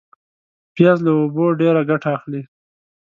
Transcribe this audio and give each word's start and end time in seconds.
پیاز 0.75 0.99
له 1.05 1.11
اوبو 1.19 1.45
ډېر 1.59 1.75
ګټه 1.89 2.09
اخلي 2.17 2.41